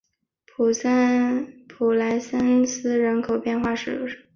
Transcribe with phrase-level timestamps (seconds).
[0.47, 4.27] 普莱桑斯人口变化图示